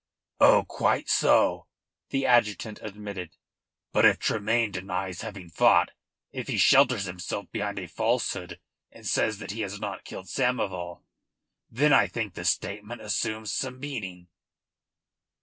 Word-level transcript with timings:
"Oh, 0.39 0.65
quite 0.67 1.09
so," 1.09 1.67
the 2.09 2.25
adjutant, 2.25 2.79
admitted. 2.81 3.37
"But 3.91 4.03
if 4.03 4.17
Tremayne 4.17 4.71
denies 4.71 5.21
having 5.21 5.51
fought, 5.51 5.91
if 6.31 6.47
he 6.47 6.57
shelters 6.57 7.05
himself 7.05 7.51
behind 7.51 7.77
a 7.77 7.85
falsehood, 7.87 8.59
and 8.91 9.05
says 9.05 9.37
that 9.37 9.51
he 9.51 9.61
has 9.61 9.79
not 9.79 10.03
killed 10.03 10.25
Samoval, 10.27 11.03
then 11.69 11.93
I 11.93 12.07
think 12.07 12.33
the 12.33 12.45
statement 12.45 13.01
assumes 13.01 13.53
some 13.53 13.79
meaning." 13.79 14.27